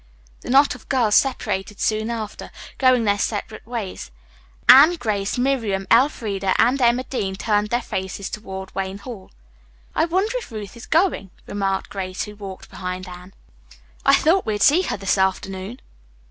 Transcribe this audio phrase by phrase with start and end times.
[0.41, 4.09] The knot of girls separated soon after, going their separate ways.
[4.67, 9.29] Anne, Grace, Miriam, Elfreda and Emma Dean turned their faces toward Wayne Hall.
[9.93, 13.35] "I wonder if Ruth is going?" remarked Grace, who walked behind Anne.
[14.03, 15.79] "I thought we'd see her this afternoon."